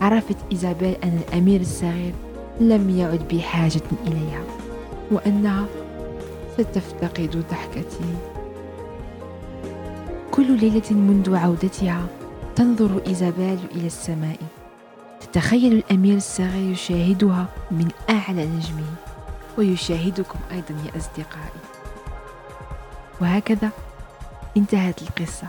عرفت 0.00 0.36
إيزابيل 0.52 0.96
أن 1.04 1.20
الأمير 1.28 1.60
الصغير 1.60 2.14
لم 2.60 2.90
يعد 2.98 3.28
بحاجة 3.30 3.82
إليها 4.06 4.42
وأنها 5.10 5.66
ستفتقد 6.58 7.44
ضحكته 7.50 8.04
كل 10.30 10.58
ليلة 10.60 10.90
منذ 10.90 11.36
عودتها 11.36 12.06
تنظر 12.56 13.00
إيزابيل 13.06 13.58
إلى 13.74 13.86
السماء. 13.86 14.36
تتخيل 15.20 15.72
الأمير 15.72 16.16
الصغير 16.16 16.72
يشاهدها 16.72 17.46
من 17.70 17.88
أعلى 18.10 18.46
نجمه 18.46 18.86
ويشاهدكم 19.58 20.38
أيضا 20.52 20.74
يا 20.86 20.98
أصدقائي. 20.98 21.60
وهكذا 23.20 23.70
انتهت 24.56 25.02
القصة. 25.02 25.46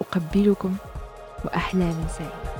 أقبلكم 0.00 0.76
وأحلام 1.44 1.94
سعيدة 2.18 2.55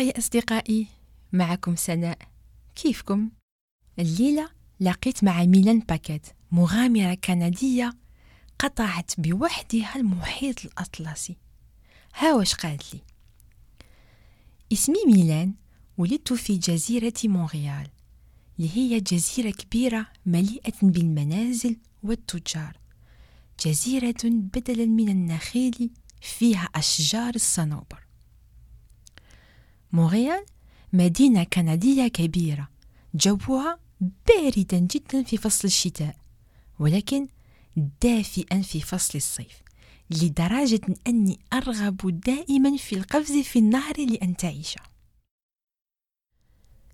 مساء 0.00 0.08
الخير 0.08 0.18
أصدقائي 0.18 0.86
معكم 1.32 1.76
سناء. 1.76 2.18
كيفكم؟ 2.74 3.30
الليلة 3.98 4.50
لقيت 4.80 5.24
مع 5.24 5.44
ميلان 5.44 5.78
باكيت 5.78 6.26
مغامرة 6.52 7.14
كندية 7.14 7.92
قطعت 8.58 9.20
بوحدها 9.20 9.96
المحيط 9.96 10.64
الأطلسي. 10.64 11.36
ها 12.14 12.34
واش 12.34 12.54
قالت 12.54 12.94
لي؟ 12.94 13.00
اسمي 14.72 14.98
ميلان 15.06 15.54
ولدت 15.98 16.32
في 16.32 16.56
جزيرة 16.56 17.14
مونريال 17.24 17.88
اللي 18.58 18.76
هي 18.76 19.00
جزيرة 19.00 19.50
كبيرة 19.50 20.06
مليئة 20.26 20.78
بالمنازل 20.82 21.76
والتجار 22.02 22.76
جزيرة 23.66 24.24
بدلا 24.24 24.86
من 24.86 25.08
النخيل 25.08 25.90
فيها 26.20 26.68
أشجار 26.74 27.34
الصنوبر. 27.34 28.09
مونريال 29.92 30.44
مدينة 30.92 31.44
كندية 31.44 32.08
كبيرة. 32.08 32.68
جوها 33.14 33.78
باردا 34.00 34.78
جدا 34.78 35.22
في 35.22 35.36
فصل 35.36 35.68
الشتاء 35.68 36.16
ولكن 36.78 37.28
دافئا 38.02 38.62
في 38.62 38.80
فصل 38.80 39.18
الصيف 39.18 39.62
لدرجة 40.10 40.80
أني 41.06 41.38
أرغب 41.52 42.20
دائما 42.20 42.76
في 42.76 42.96
القفز 42.96 43.32
في 43.32 43.58
النهر 43.58 43.94
لأن 44.06 44.36
تعيش. 44.36 44.76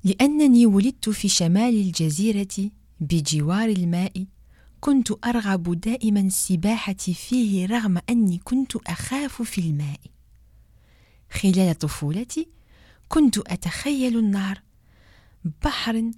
لأنني 0.04 0.66
ولدت 0.66 1.08
في 1.08 1.28
شمال 1.28 1.74
الجزيرة 1.74 2.70
بجوار 3.00 3.68
الماء 3.68 4.26
كنت 4.80 5.08
أرغب 5.24 5.80
دائما 5.80 6.20
السباحة 6.20 6.94
فيه 6.94 7.66
رغم 7.66 7.98
أني 8.10 8.38
كنت 8.38 8.76
أخاف 8.76 9.42
في 9.42 9.60
الماء. 9.60 10.00
خلال 11.30 11.78
طفولتي 11.78 12.48
كنت 13.08 13.38
أتخيل 13.38 14.18
النهر 14.18 14.62
بحر 15.64 16.10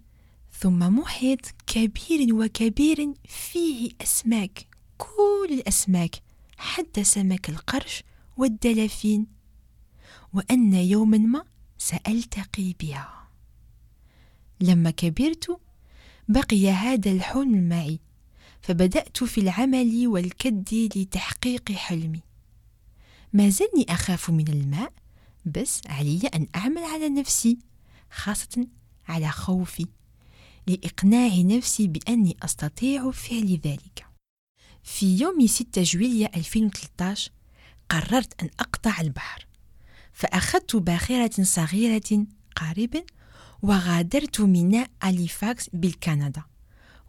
ثم 0.52 0.78
محيط 0.78 1.40
كبير 1.66 2.34
وكبير 2.34 3.14
فيه 3.24 3.90
أسماك 4.02 4.66
كل 4.98 5.48
الأسماك 5.50 6.14
حتى 6.56 7.04
سمك 7.04 7.48
القرش 7.48 8.02
والدلافين. 8.36 9.26
وأن 10.32 10.74
يوما 10.74 11.18
ما 11.18 11.44
سألتقي 11.78 12.74
بها. 12.80 13.28
لما 14.60 14.90
كبرت 14.90 15.60
بقي 16.28 16.70
هذا 16.70 17.10
الحلم 17.10 17.68
معي 17.68 18.00
فبدأت 18.60 19.24
في 19.24 19.40
العمل 19.40 20.08
والكد 20.08 20.74
لتحقيق 20.96 21.72
حلمي. 21.72 22.22
ما 23.32 23.48
زلني 23.48 23.86
أخاف 23.88 24.30
من 24.30 24.48
الماء 24.48 24.92
بس 25.48 25.80
علي 25.86 26.20
أن 26.34 26.46
أعمل 26.56 26.84
على 26.84 27.08
نفسي 27.08 27.58
خاصة 28.10 28.66
على 29.08 29.28
خوفي 29.28 29.86
لإقناع 30.66 31.30
نفسي 31.38 31.86
بأني 31.86 32.36
أستطيع 32.42 33.10
فعل 33.10 33.60
ذلك. 33.64 34.06
في 34.82 35.18
يوم 35.18 35.46
6 35.46 35.82
جويلية 35.82 36.30
2013 36.36 37.30
قررت 37.88 38.42
أن 38.42 38.50
أقطع 38.60 39.00
البحر 39.00 39.46
فأخذت 40.12 40.76
باخرة 40.76 41.42
صغيرة 41.42 42.26
قاربا 42.56 43.02
وغادرت 43.62 44.40
ميناء 44.40 44.90
أليفاكس 45.04 45.70
بالكندا 45.72 46.42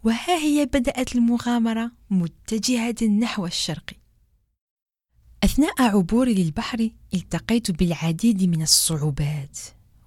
وها 0.03 0.37
هي 0.37 0.65
بدأت 0.65 1.15
المغامرة 1.15 1.91
متجهة 2.09 3.03
نحو 3.03 3.45
الشرق. 3.45 3.89
أثناء 5.43 5.81
عبوري 5.81 6.33
للبحر 6.33 6.89
التقيت 7.13 7.71
بالعديد 7.71 8.43
من 8.43 8.61
الصعوبات 8.61 9.59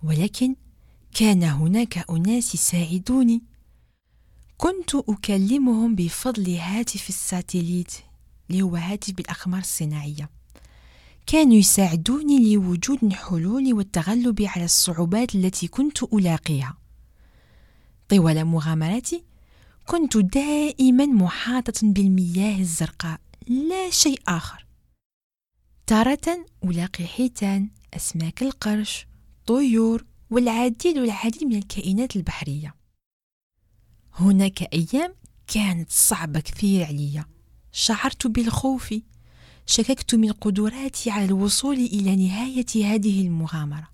ولكن 0.02 0.54
كان 1.14 1.42
هناك 1.42 2.10
أناس 2.10 2.54
يساعدوني 2.54 3.42
كنت 4.56 4.94
أكلمهم 4.94 5.94
بفضل 5.94 6.54
هاتف 6.56 7.08
الساتليت 7.08 7.92
اللي 8.50 8.62
هو 8.62 8.76
هاتف 8.76 9.12
بالأقمار 9.14 9.60
الصناعية. 9.60 10.30
كانوا 11.26 11.54
يساعدوني 11.54 12.54
لوجود 12.54 13.04
الحلول 13.04 13.72
والتغلب 13.72 14.42
على 14.42 14.64
الصعوبات 14.64 15.34
التي 15.34 15.68
كنت 15.68 16.02
ألاقيها. 16.02 16.76
طوال 18.08 18.44
مغامرتي 18.44 19.24
كنت 19.86 20.16
دائما 20.16 21.06
محاطة 21.06 21.80
بالمياه 21.82 22.60
الزرقاء 22.60 23.20
لا 23.48 23.90
شيء 23.90 24.20
آخر. 24.28 24.61
تارة 25.86 26.46
ألاقي 26.64 27.06
حيتان 27.06 27.70
أسماك 27.94 28.42
القرش 28.42 29.06
طيور 29.46 30.04
والعديد 30.30 30.98
والعديد 30.98 31.44
من 31.44 31.56
الكائنات 31.56 32.16
البحرية. 32.16 32.74
هناك 34.14 34.62
أيام 34.62 35.14
كانت 35.46 35.90
صعبة 35.90 36.40
كثير 36.40 36.84
عليا. 36.84 37.24
شعرت 37.72 38.26
بالخوف. 38.26 38.94
شككت 39.66 40.14
من 40.14 40.32
قدراتي 40.32 41.10
على 41.10 41.24
الوصول 41.24 41.76
إلى 41.76 42.16
نهاية 42.16 42.94
هذه 42.94 43.26
المغامرة. 43.26 43.88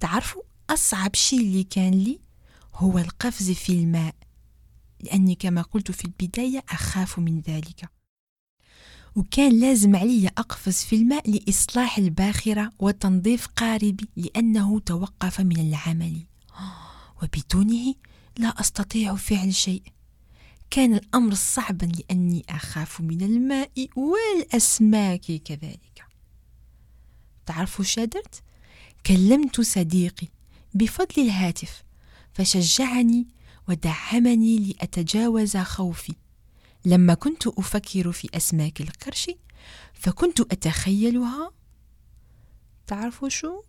تعرفوا 0.00 0.42
أصعب 0.70 1.14
شيء 1.14 1.40
اللي 1.40 1.64
كان 1.64 1.94
لي 1.94 2.20
هو 2.74 2.98
القفز 2.98 3.50
في 3.50 3.72
الماء. 3.72 4.14
لأني 5.00 5.34
كما 5.34 5.62
قلت 5.62 5.90
في 5.90 6.04
البداية 6.04 6.64
أخاف 6.68 7.18
من 7.18 7.40
ذلك. 7.40 7.97
وكان 9.18 9.60
لازم 9.60 9.96
علي 9.96 10.28
أقفز 10.28 10.84
في 10.84 10.96
الماء 10.96 11.30
لإصلاح 11.30 11.98
الباخرة 11.98 12.72
وتنظيف 12.78 13.46
قاربي 13.46 14.08
لأنه 14.16 14.80
توقف 14.80 15.40
من 15.40 15.60
العمل. 15.60 16.26
وبدونه 17.22 17.94
لا 18.38 18.48
أستطيع 18.60 19.14
فعل 19.14 19.54
شيء. 19.54 19.82
كان 20.70 20.94
الأمر 20.94 21.34
صعبا 21.34 21.84
لأني 21.86 22.42
أخاف 22.48 23.00
من 23.00 23.22
الماء 23.22 23.88
والأسماك 23.96 25.20
كذلك. 25.20 26.04
تعرفوا 27.46 27.84
شادرت؟ 27.84 28.42
كلمت 29.06 29.60
صديقي 29.60 30.28
بفضل 30.74 31.22
الهاتف 31.22 31.82
فشجعني 32.32 33.26
ودعمني 33.68 34.58
لأتجاوز 34.58 35.56
خوفي. 35.56 36.14
لما 36.84 37.14
كنت 37.14 37.46
أفكر 37.46 38.12
في 38.12 38.28
أسماك 38.34 38.80
القرش 38.80 39.30
فكنت 39.94 40.40
أتخيلها 40.40 41.50
تعرفوا 42.86 43.28
شو؟ 43.28 43.62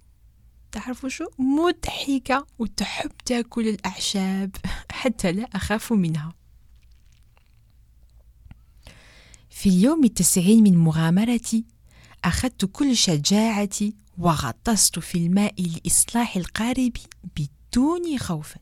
تعرفوا 0.72 1.10
شو؟ 1.10 1.26
مضحكة 1.40 2.48
وتحب 2.60 3.12
تاكل 3.26 3.68
الأعشاب 3.68 4.56
حتى 4.92 5.32
لا 5.32 5.44
أخاف 5.44 5.94
منها 5.94 6.34
في 9.50 9.70
اليوم 9.70 10.04
التسعين 10.04 10.64
من 10.64 10.78
مغامرتي 10.78 11.66
أخذت 12.24 12.66
كل 12.66 12.96
شجاعتي 12.98 13.96
وغطست 14.18 15.00
في 15.00 15.18
الماء 15.18 15.54
لإصلاح 15.62 16.36
القارب 16.36 16.92
بدون 17.38 18.18
خوف 18.20 18.56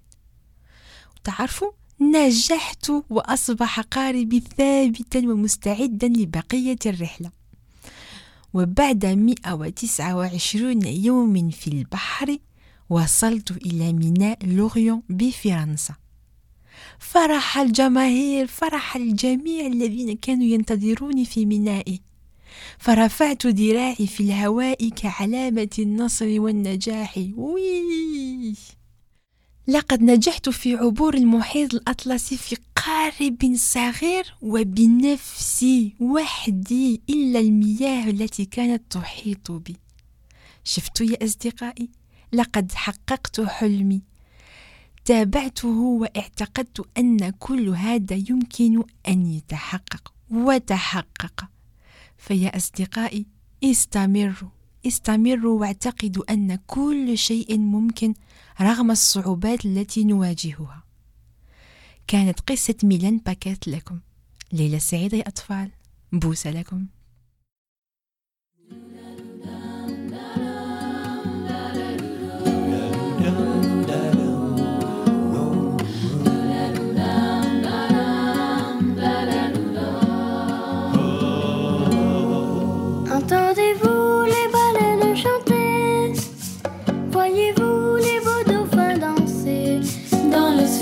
تعرفوا 1.24 1.72
نجحت 2.02 2.91
وأصبح 3.10 3.80
قاربي 3.80 4.43
ثابتا 4.58 5.20
ومستعدا 5.20 6.08
لبقية 6.08 6.80
الرحلة. 6.86 7.32
وبعد 8.54 9.06
129 9.06 10.86
يوم 10.86 11.50
في 11.50 11.68
البحر 11.68 12.38
وصلت 12.89 13.52
إلى 13.52 13.93
ميناء 13.93 14.45
لوريون 14.45 15.04
بفرنسا. 15.10 15.95
فرح 17.00 17.58
الجماهير 17.58 18.48
فرح 18.48 18.95
الجميع 18.95 19.68
الذين 19.68 20.18
كانوا 20.18 20.45
ينتظروني 20.45 21.26
في 21.26 21.45
مينائي. 21.45 22.02
فرفعت 22.80 23.48
ذراعي 23.48 24.08
في 24.08 24.20
الهواء 24.24 24.89
كعلامة 24.89 25.70
النصر 25.80 26.41
والنجاح. 26.41 27.18
وي 27.38 28.56
لقد 29.70 30.01
نجحت 30.01 30.49
في 30.49 30.76
عبور 30.76 31.13
المحيط 31.13 31.74
الأطلسي 31.74 32.38
في 32.38 32.57
قارب 32.76 33.53
صغير 33.55 34.36
وبنفسي 34.41 35.95
وحدي 35.99 37.01
إلا 37.09 37.39
المياه 37.39 38.09
التي 38.09 38.45
كانت 38.45 38.84
تحيط 38.89 39.51
بي. 39.51 39.76
شفتوا 40.63 41.05
يا 41.05 41.26
أصدقائي؟ 41.26 41.89
لقد 42.34 42.72
حققت 42.72 43.41
حلمي. 43.41 44.01
تابعته 45.05 45.78
واعتقدت 45.78 46.86
أن 46.97 47.30
كل 47.30 47.70
هذا 47.70 48.15
يمكن 48.30 48.84
أن 49.07 49.26
يتحقق 49.26 50.13
وتحقق. 50.32 51.49
فيا 52.18 52.57
أصدقائي 52.57 53.26
استمروا. 53.63 54.49
استمروا 54.88 55.59
واعتقدوا 55.59 56.34
أن 56.34 56.55
كل 56.68 57.18
شيء 57.18 57.57
ممكن 57.57 58.13
رغم 58.62 58.91
الصعوبات 58.91 59.66
التي 59.66 60.03
نواجهها. 60.03 60.84
كانت 62.08 62.39
قصة 62.39 62.76
ميلان 62.84 63.18
باكيت 63.18 63.68
لكم. 63.68 63.99
ليلة 64.51 64.78
سعيدة 64.78 65.18
يا 65.18 65.28
أطفال 65.28 65.72
بوسة 66.12 66.51
لكم. 66.51 66.86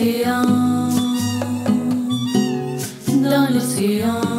l'océan, 0.05 0.89
dans 3.23 3.49
l'océan. 3.51 4.34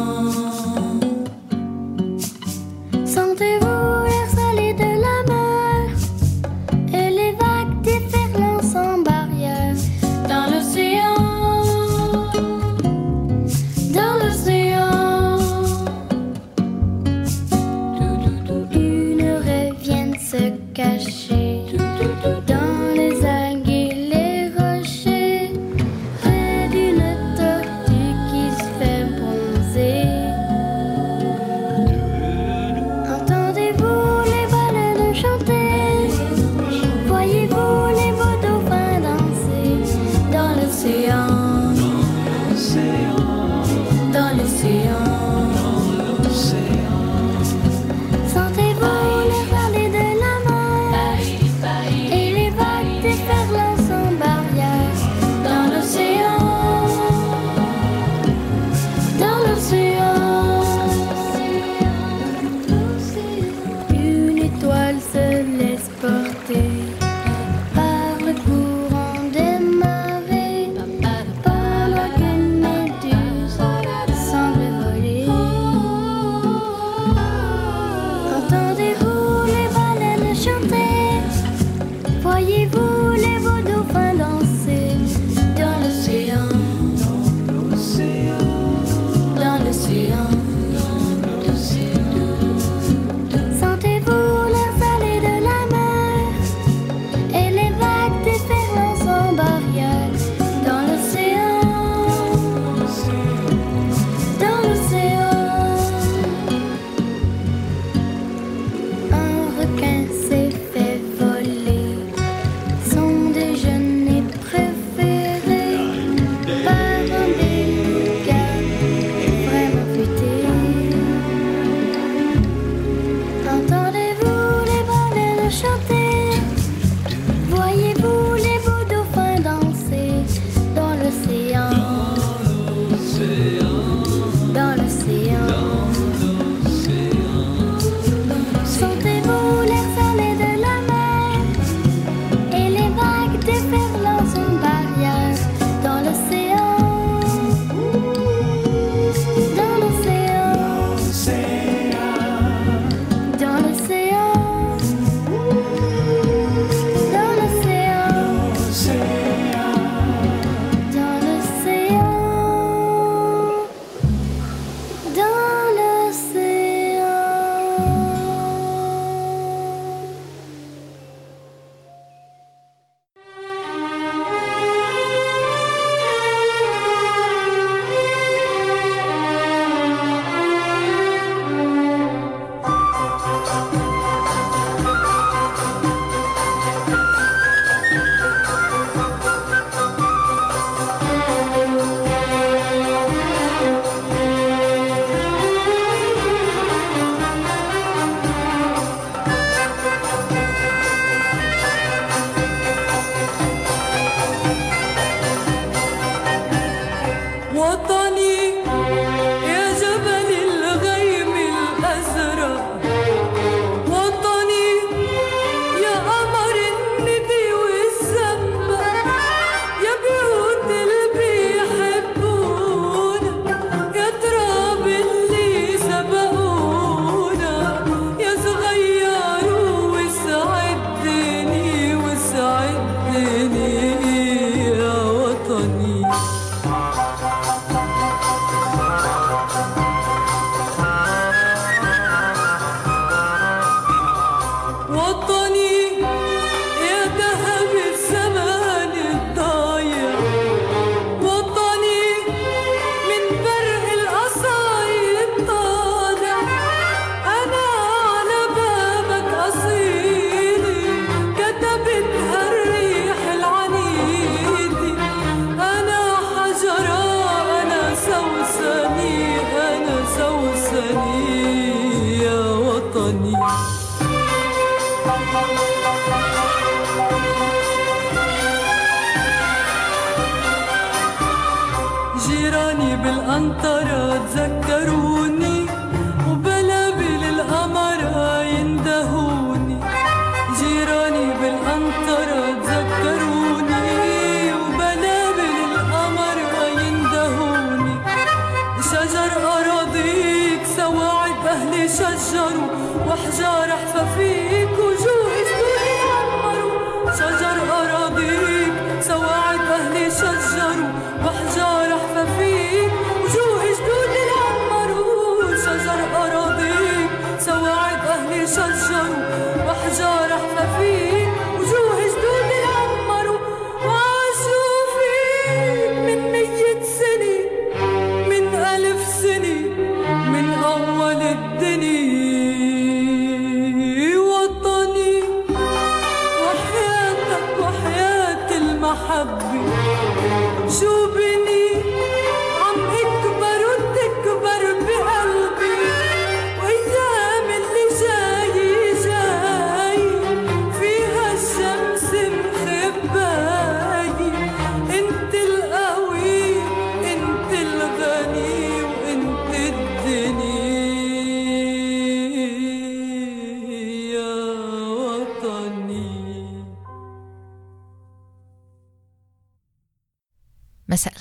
شو 340.69 340.96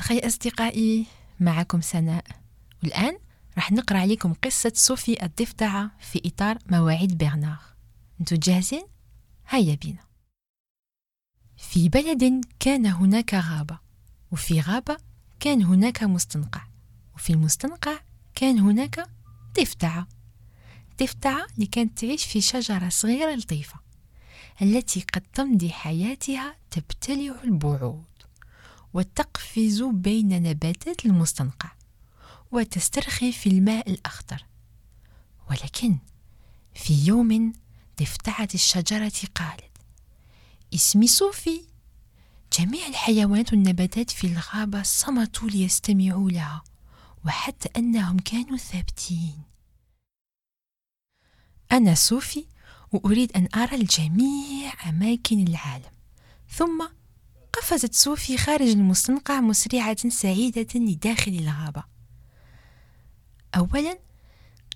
الخير 0.06 0.26
أصدقائي 0.26 1.06
معكم 1.40 1.80
سناء. 1.80 2.24
والآن 2.82 3.18
راح 3.56 3.72
نقرأ 3.72 3.98
عليكم 3.98 4.34
قصة 4.34 4.72
صوفي 4.74 5.24
الضفدعة 5.24 5.90
في 6.00 6.22
إطار 6.24 6.58
مواعيد 6.70 7.18
برنار 7.18 7.58
أنتوا 8.20 8.38
جاهزين؟ 8.42 8.84
هيا 9.48 9.74
بينا. 9.74 10.04
في 11.56 11.88
بلد 11.88 12.44
كان 12.60 12.86
هناك 12.86 13.34
غابة 13.34 13.78
وفي 14.32 14.60
غابة 14.60 14.96
كان 15.40 15.62
هناك 15.62 16.02
مستنقع 16.02 16.62
وفي 17.14 17.32
المستنقع 17.32 17.98
كان 18.34 18.58
هناك 18.58 19.08
ضفدعة. 19.60 20.08
ضفدعة 21.02 21.46
اللي 21.54 21.66
كانت 21.66 21.98
تعيش 21.98 22.24
في 22.24 22.40
شجرة 22.40 22.88
صغيرة 22.88 23.34
لطيفة 23.34 23.80
التي 24.62 25.04
قد 25.14 25.22
تمضي 25.34 25.70
حياتها 25.70 26.56
تبتلع 26.70 27.42
البعوض. 27.44 28.15
وتقفز 28.96 29.82
بين 29.82 30.42
نباتات 30.42 31.06
المستنقع 31.06 31.72
وتسترخي 32.52 33.32
في 33.32 33.48
الماء 33.48 33.90
الأخضر. 33.90 34.44
ولكن 35.50 35.98
في 36.74 37.06
يوم 37.06 37.52
ضفدعة 38.00 38.48
الشجرة 38.54 39.12
قالت 39.34 39.70
اسمي 40.74 41.06
صوفي 41.06 41.60
جميع 42.58 42.86
الحيوانات 42.86 43.52
والنباتات 43.52 44.10
في 44.10 44.26
الغابة 44.26 44.82
صمتوا 44.82 45.48
ليستمعوا 45.48 46.30
لها 46.30 46.64
وحتى 47.24 47.68
أنهم 47.76 48.18
كانوا 48.18 48.56
ثابتين. 48.56 49.42
أنا 51.72 51.94
صوفي 51.94 52.44
وأريد 52.92 53.32
أن 53.32 53.48
أرى 53.54 53.76
الجميع 53.76 54.88
أماكن 54.88 55.46
العالم. 55.46 55.92
ثم 56.48 56.88
قفزت 57.56 57.94
صوفي 57.94 58.38
خارج 58.38 58.68
المستنقع 58.68 59.40
مسرعة 59.40 60.08
سعيدة 60.08 60.66
لداخل 60.74 61.32
الغابة. 61.32 61.84
أولا 63.56 63.98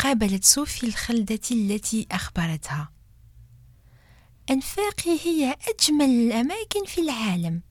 قابلت 0.01 0.45
صوفي 0.45 0.87
الخلدة 0.87 1.41
التي 1.51 2.07
أخبرتها. 2.11 2.93
أنفاقي 4.51 5.19
هي 5.25 5.57
أجمل 5.69 6.05
الأماكن 6.05 6.85
في 6.87 7.01
العالم. 7.01 7.63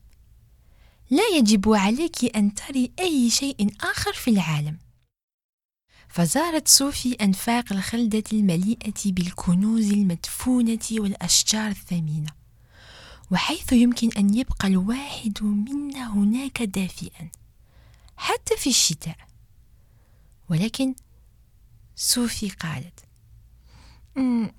لا 1.10 1.22
يجب 1.36 1.72
عليك 1.72 2.36
أن 2.36 2.54
تري 2.54 2.92
أي 3.00 3.30
شيء 3.30 3.74
آخر 3.80 4.12
في 4.12 4.30
العالم. 4.30 4.78
فزارت 6.08 6.68
صوفي 6.68 7.12
أنفاق 7.12 7.72
الخلدة 7.72 8.24
المليئة 8.32 9.12
بالكنوز 9.12 9.92
المدفونة 9.92 10.86
والأشجار 10.92 11.70
الثمينة. 11.70 12.39
وحيث 13.30 13.72
يمكن 13.72 14.10
أن 14.16 14.34
يبقى 14.34 14.68
الواحد 14.68 15.42
منا 15.42 16.12
هناك 16.14 16.62
دافئا 16.62 17.30
حتى 18.16 18.56
في 18.56 18.70
الشتاء. 18.70 19.16
ولكن 20.48 20.94
صوفي 21.96 22.50
قالت 22.50 23.00
"أمم، 24.16 24.52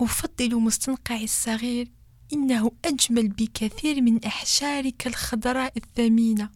أفضل 0.00 0.54
مستنقعي 0.60 1.24
الصغير 1.24 1.88
إنه 2.32 2.72
أجمل 2.84 3.28
بكثير 3.28 4.00
من 4.00 4.24
أحشارك 4.24 5.06
الخضراء 5.06 5.72
الثمينة. 5.76 6.50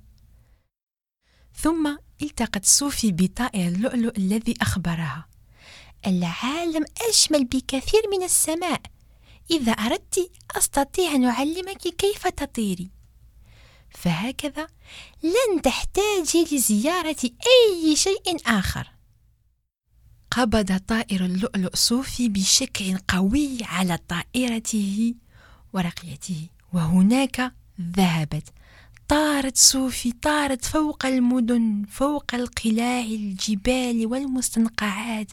ثم 1.54 1.96
التقت 2.22 2.64
صوفي 2.64 3.12
بطائر 3.12 3.68
اللؤلؤ 3.68 4.16
الذي 4.18 4.54
أخبرها 4.62 5.28
العالم 6.06 6.84
أجمل 7.08 7.44
بكثير 7.44 8.02
من 8.10 8.22
السماء. 8.24 8.80
إذا 9.50 9.72
أردت 9.72 10.30
أستطيع 10.56 11.14
أن 11.14 11.24
أعلمك 11.24 11.78
كيف 11.78 12.26
تطيري. 12.26 12.90
فهكذا 13.90 14.68
لن 15.22 15.62
تحتاجي 15.62 16.44
لزيارة 16.52 17.16
أي 17.22 17.96
شيء 17.96 18.36
آخر. 18.46 18.90
قبض 20.30 20.76
طائر 20.76 21.24
اللؤلؤ 21.24 21.74
صوفي 21.74 22.28
بشكل 22.28 22.98
قوي 22.98 23.58
على 23.62 23.98
طائرته 24.08 25.14
ورقيته 25.72 26.48
وهناك 26.72 27.52
ذهبت. 27.80 28.48
طارت 29.08 29.56
صوفي 29.56 30.12
طارت 30.12 30.64
فوق 30.64 31.06
المدن 31.06 31.84
فوق 31.90 32.34
القلاع 32.34 33.00
الجبال 33.00 34.06
والمستنقعات 34.06 35.32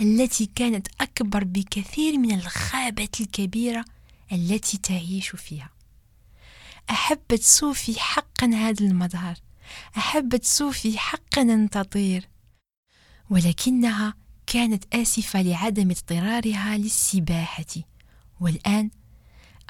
التي 0.00 0.50
كانت 0.54 0.88
أكبر 1.00 1.44
بكثير 1.44 2.18
من 2.18 2.32
الغابة 2.32 3.08
الكبيرة 3.20 3.84
التي 4.32 4.78
تعيش 4.78 5.28
فيها. 5.28 5.70
أحبت 6.90 7.42
صوفي 7.42 8.00
حقا 8.00 8.46
هذا 8.46 8.84
المظهر. 8.84 9.36
أحبت 9.96 10.44
صوفي 10.44 10.98
حقا 10.98 11.42
أن 11.42 11.70
تطير. 11.70 12.28
ولكنها 13.30 14.14
كانت 14.46 14.94
آسفة 14.94 15.42
لعدم 15.42 15.90
اضطرارها 15.90 16.78
للسباحة. 16.78 17.74
والآن 18.40 18.90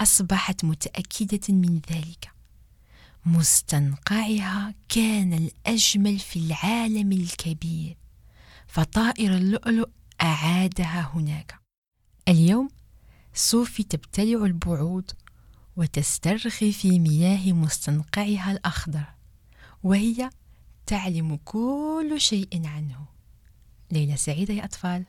أصبحت 0.01 0.65
متأكدة 0.65 1.55
من 1.55 1.81
ذلك. 1.91 2.34
مستنقعها 3.27 4.75
كان 4.89 5.33
الأجمل 5.33 6.19
في 6.19 6.39
العالم 6.39 7.13
الكبير 7.13 7.97
فطائر 8.67 9.37
اللؤلؤ 9.37 9.89
أعادها 10.23 11.11
هناك. 11.15 11.61
اليوم 12.29 12.69
صوفي 13.35 13.83
تبتلع 13.83 14.45
البعوض 14.45 15.11
وتسترخي 15.77 16.73
في 16.73 16.99
مياه 16.99 17.53
مستنقعها 17.53 18.53
الأخضر 18.53 19.05
وهي 19.83 20.31
تعلم 20.87 21.37
كل 21.45 22.15
شيء 22.19 22.67
عنه. 22.67 23.07
ليلة 23.93 24.17
سعيدة 24.17 24.55
يا 24.55 24.65
أطفال. 24.65 25.05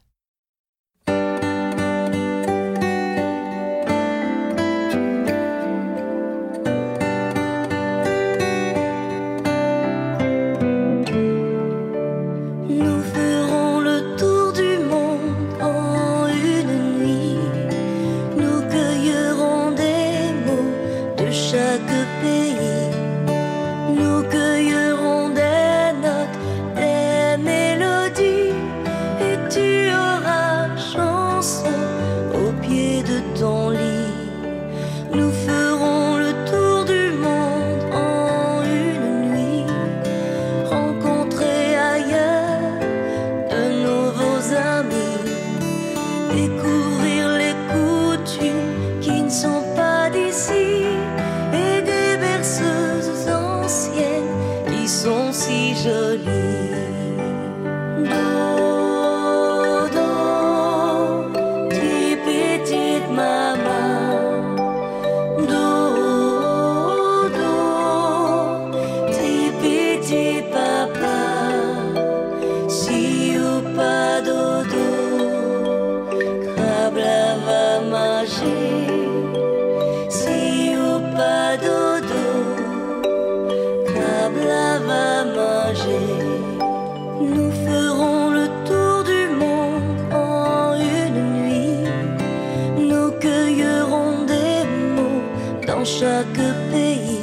Chaque 95.85 96.41
pays. 96.71 97.19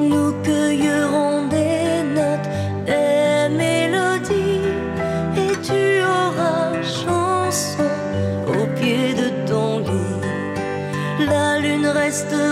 Nous 0.00 0.32
cueillerons 0.42 1.48
des 1.48 2.02
notes, 2.14 2.48
des 2.84 3.48
mélodies, 3.56 4.68
et 5.36 5.54
tu 5.62 6.02
auras 6.02 6.74
chanson 6.82 7.88
au 8.46 8.66
pied 8.78 9.14
de 9.14 9.28
ton 9.48 9.78
lit. 9.78 11.26
La 11.26 11.58
lune 11.58 11.86
restera 11.86 12.47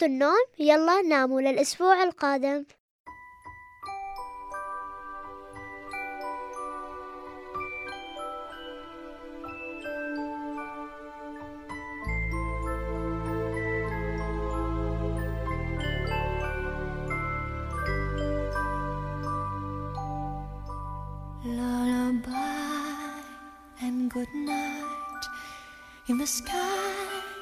وقت 0.00 0.10
النوم. 0.10 0.44
يلا 0.58 1.02
ناموا 1.02 1.40
للأسبوع 1.40 2.02
القادم. 2.02 2.64
Lullaby 21.44 22.40
and 23.82 24.10
good 24.10 24.32
night. 24.34 25.24
In 26.08 26.16
the 26.18 26.26
sky, 26.26 26.69